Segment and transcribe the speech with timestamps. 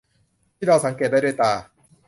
[0.55, 1.53] ที่เราสังเกตได้ด้วยตา